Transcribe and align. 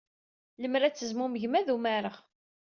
Lemmer 0.61 0.81
ad 0.83 0.95
tezmumgem, 0.95 1.53
ad 1.59 1.67
umareɣ. 1.75 2.15